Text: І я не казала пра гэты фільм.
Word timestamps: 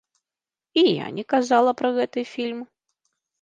І 0.81 0.83
я 0.83 1.07
не 1.17 1.25
казала 1.33 1.75
пра 1.83 1.93
гэты 1.99 2.25
фільм. 2.33 2.65